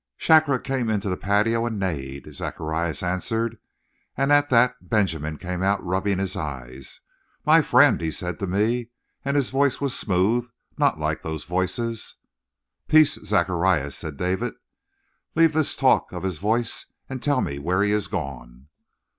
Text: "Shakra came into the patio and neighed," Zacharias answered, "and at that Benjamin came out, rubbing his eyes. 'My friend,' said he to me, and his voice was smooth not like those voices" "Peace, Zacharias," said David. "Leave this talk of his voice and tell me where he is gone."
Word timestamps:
"Shakra 0.17 0.59
came 0.59 0.89
into 0.89 1.09
the 1.09 1.15
patio 1.15 1.63
and 1.67 1.79
neighed," 1.79 2.25
Zacharias 2.33 3.03
answered, 3.03 3.59
"and 4.17 4.31
at 4.31 4.49
that 4.49 4.73
Benjamin 4.89 5.37
came 5.37 5.61
out, 5.61 5.85
rubbing 5.85 6.17
his 6.17 6.35
eyes. 6.35 7.01
'My 7.45 7.61
friend,' 7.61 8.11
said 8.11 8.33
he 8.33 8.39
to 8.39 8.47
me, 8.47 8.89
and 9.23 9.37
his 9.37 9.51
voice 9.51 9.79
was 9.79 9.95
smooth 9.95 10.49
not 10.75 10.97
like 10.97 11.21
those 11.21 11.43
voices" 11.43 12.15
"Peace, 12.87 13.13
Zacharias," 13.13 13.95
said 13.95 14.17
David. 14.17 14.55
"Leave 15.35 15.53
this 15.53 15.75
talk 15.75 16.11
of 16.11 16.23
his 16.23 16.39
voice 16.39 16.87
and 17.07 17.21
tell 17.21 17.41
me 17.41 17.59
where 17.59 17.83
he 17.83 17.91
is 17.91 18.07
gone." 18.07 18.69